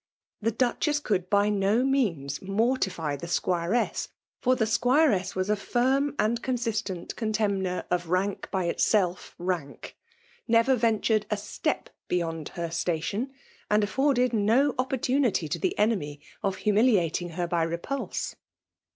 The 0.41 0.49
Duchess 0.49 0.99
co«ld 0.99 1.29
by 1.29 1.49
no 1.49 1.83
means 1.83 2.41
mortify 2.41 3.15
the 3.15 3.27
'Squiress; 3.27 4.07
for 4.39 4.55
the 4.55 4.65
'Squiress 4.65 5.35
was 5.35 5.47
a 5.47 5.55
firm 5.55 6.15
and 6.17 6.41
consistent 6.41 7.15
contemner 7.15 7.85
of 7.91 8.09
rank 8.09 8.49
by 8.49 8.65
itself 8.65 9.35
rank— 9.37 9.95
never 10.57 10.75
ventured 10.75 11.27
a 11.29 11.37
step 11.37 11.91
beyond 12.07 12.49
her 12.57 12.69
station^ 12.69 13.29
and 13.69 13.83
afforded 13.83 14.33
no 14.33 14.73
opportu* 14.73 15.19
nity 15.19 15.47
to 15.51 15.59
the 15.59 15.77
enemy 15.77 16.19
of 16.41 16.55
humiliating 16.55 17.29
her 17.37 17.45
by 17.45 17.61
re 17.61 17.77
pulse. 17.77 18.35